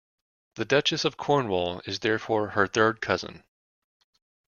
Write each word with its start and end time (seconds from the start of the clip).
The 0.55 0.65
Duchess 0.65 1.05
of 1.05 1.15
Cornwall 1.15 1.83
is 1.85 1.99
therefore 1.99 2.47
her 2.47 2.65
third 2.65 3.01
cousin. 3.01 3.43